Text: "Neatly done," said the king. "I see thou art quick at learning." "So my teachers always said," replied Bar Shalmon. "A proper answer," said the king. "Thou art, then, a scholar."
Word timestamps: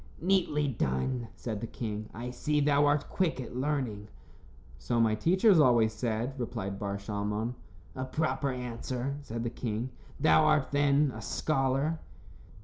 "Neatly 0.19 0.67
done," 0.67 1.27
said 1.35 1.61
the 1.61 1.67
king. 1.67 2.09
"I 2.11 2.31
see 2.31 2.59
thou 2.59 2.87
art 2.87 3.07
quick 3.07 3.39
at 3.39 3.55
learning." 3.55 4.07
"So 4.79 4.99
my 4.99 5.13
teachers 5.13 5.59
always 5.59 5.93
said," 5.93 6.33
replied 6.39 6.79
Bar 6.79 6.97
Shalmon. 6.97 7.53
"A 7.95 8.05
proper 8.05 8.49
answer," 8.51 9.13
said 9.21 9.43
the 9.43 9.51
king. 9.51 9.91
"Thou 10.19 10.43
art, 10.45 10.71
then, 10.71 11.11
a 11.15 11.21
scholar." 11.21 11.99